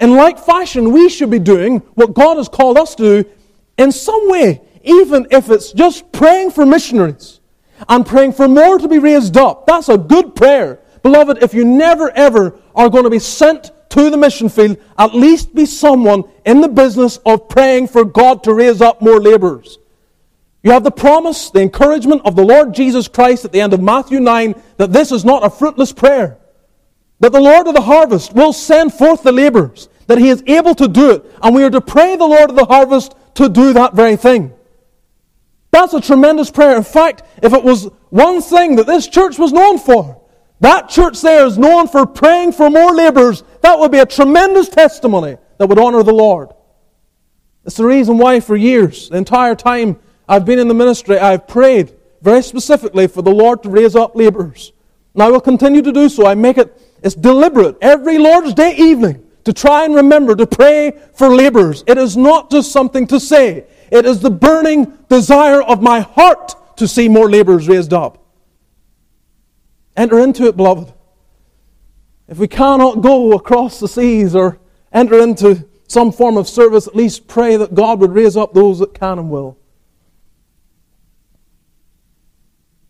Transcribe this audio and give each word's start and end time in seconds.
in 0.00 0.14
like 0.14 0.38
fashion, 0.38 0.92
we 0.92 1.08
should 1.08 1.30
be 1.30 1.38
doing 1.38 1.78
what 1.94 2.14
God 2.14 2.36
has 2.36 2.48
called 2.48 2.76
us 2.76 2.94
to 2.96 3.22
do 3.22 3.30
in 3.78 3.92
some 3.92 4.28
way, 4.28 4.60
even 4.82 5.26
if 5.30 5.50
it's 5.50 5.72
just 5.72 6.10
praying 6.12 6.50
for 6.50 6.66
missionaries 6.66 7.40
and 7.88 8.06
praying 8.06 8.32
for 8.32 8.48
more 8.48 8.78
to 8.78 8.88
be 8.88 8.98
raised 8.98 9.36
up. 9.36 9.66
That's 9.66 9.88
a 9.88 9.98
good 9.98 10.34
prayer. 10.34 10.80
Beloved, 11.02 11.42
if 11.42 11.54
you 11.54 11.64
never 11.64 12.10
ever 12.10 12.58
are 12.74 12.90
going 12.90 13.04
to 13.04 13.10
be 13.10 13.18
sent 13.18 13.70
to 13.90 14.10
the 14.10 14.16
mission 14.16 14.48
field, 14.48 14.76
at 14.98 15.14
least 15.14 15.54
be 15.54 15.64
someone 15.64 16.24
in 16.44 16.60
the 16.60 16.68
business 16.68 17.18
of 17.24 17.48
praying 17.48 17.88
for 17.88 18.04
God 18.04 18.42
to 18.44 18.52
raise 18.52 18.80
up 18.80 19.00
more 19.00 19.20
laborers. 19.20 19.78
You 20.62 20.72
have 20.72 20.84
the 20.84 20.90
promise, 20.90 21.50
the 21.50 21.60
encouragement 21.60 22.22
of 22.24 22.34
the 22.34 22.44
Lord 22.44 22.74
Jesus 22.74 23.06
Christ 23.08 23.44
at 23.44 23.52
the 23.52 23.60
end 23.60 23.72
of 23.72 23.80
Matthew 23.80 24.18
9 24.18 24.60
that 24.78 24.92
this 24.92 25.12
is 25.12 25.24
not 25.24 25.44
a 25.44 25.50
fruitless 25.50 25.92
prayer. 25.92 26.38
That 27.20 27.32
the 27.32 27.40
Lord 27.40 27.66
of 27.66 27.74
the 27.74 27.80
harvest 27.80 28.34
will 28.34 28.52
send 28.52 28.92
forth 28.92 29.22
the 29.22 29.32
laborers, 29.32 29.88
that 30.06 30.18
He 30.18 30.28
is 30.28 30.42
able 30.46 30.74
to 30.74 30.88
do 30.88 31.10
it, 31.10 31.24
and 31.42 31.54
we 31.54 31.64
are 31.64 31.70
to 31.70 31.80
pray 31.80 32.16
the 32.16 32.26
Lord 32.26 32.50
of 32.50 32.56
the 32.56 32.66
harvest 32.66 33.14
to 33.34 33.48
do 33.48 33.72
that 33.72 33.94
very 33.94 34.16
thing. 34.16 34.52
That's 35.70 35.94
a 35.94 36.00
tremendous 36.00 36.50
prayer. 36.50 36.76
In 36.76 36.84
fact, 36.84 37.22
if 37.42 37.52
it 37.52 37.62
was 37.62 37.90
one 38.10 38.40
thing 38.40 38.76
that 38.76 38.86
this 38.86 39.08
church 39.08 39.38
was 39.38 39.52
known 39.52 39.78
for, 39.78 40.22
that 40.60 40.88
church 40.88 41.20
there 41.20 41.46
is 41.46 41.58
known 41.58 41.86
for 41.86 42.06
praying 42.06 42.52
for 42.52 42.70
more 42.70 42.94
laborers, 42.94 43.42
that 43.60 43.78
would 43.78 43.92
be 43.92 43.98
a 43.98 44.06
tremendous 44.06 44.68
testimony 44.68 45.36
that 45.58 45.66
would 45.66 45.78
honor 45.78 46.02
the 46.02 46.14
Lord. 46.14 46.50
It's 47.64 47.76
the 47.76 47.84
reason 47.84 48.16
why, 48.16 48.40
for 48.40 48.56
years, 48.56 49.08
the 49.08 49.16
entire 49.16 49.54
time 49.54 49.98
I've 50.28 50.44
been 50.44 50.58
in 50.58 50.68
the 50.68 50.74
ministry, 50.74 51.18
I've 51.18 51.46
prayed 51.48 51.92
very 52.22 52.42
specifically 52.42 53.06
for 53.06 53.22
the 53.22 53.32
Lord 53.32 53.62
to 53.64 53.68
raise 53.68 53.96
up 53.96 54.16
laborers. 54.16 54.72
And 55.14 55.22
I 55.22 55.30
will 55.30 55.40
continue 55.40 55.82
to 55.82 55.92
do 55.92 56.08
so. 56.08 56.26
I 56.26 56.34
make 56.34 56.58
it, 56.58 56.80
it's 57.06 57.14
deliberate 57.14 57.76
every 57.80 58.18
Lord's 58.18 58.52
Day 58.52 58.74
evening 58.74 59.24
to 59.44 59.52
try 59.52 59.84
and 59.84 59.94
remember 59.94 60.34
to 60.34 60.44
pray 60.44 60.90
for 61.14 61.32
laborers. 61.32 61.84
It 61.86 61.98
is 61.98 62.16
not 62.16 62.50
just 62.50 62.72
something 62.72 63.06
to 63.06 63.20
say, 63.20 63.64
it 63.92 64.04
is 64.04 64.18
the 64.18 64.30
burning 64.30 64.92
desire 65.08 65.62
of 65.62 65.80
my 65.80 66.00
heart 66.00 66.76
to 66.78 66.88
see 66.88 67.08
more 67.08 67.30
laborers 67.30 67.68
raised 67.68 67.92
up. 67.92 68.26
Enter 69.96 70.18
into 70.18 70.48
it, 70.48 70.56
beloved. 70.56 70.92
If 72.26 72.38
we 72.38 72.48
cannot 72.48 73.02
go 73.02 73.34
across 73.34 73.78
the 73.78 73.86
seas 73.86 74.34
or 74.34 74.58
enter 74.92 75.20
into 75.20 75.64
some 75.86 76.10
form 76.10 76.36
of 76.36 76.48
service, 76.48 76.88
at 76.88 76.96
least 76.96 77.28
pray 77.28 77.56
that 77.56 77.72
God 77.72 78.00
would 78.00 78.10
raise 78.10 78.36
up 78.36 78.52
those 78.52 78.80
that 78.80 78.94
can 78.94 79.20
and 79.20 79.30
will. 79.30 79.56